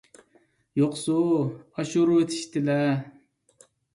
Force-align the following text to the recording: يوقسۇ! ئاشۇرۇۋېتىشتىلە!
يوقسۇ! 0.79 1.17
ئاشۇرۇۋېتىشتىلە! 1.83 2.77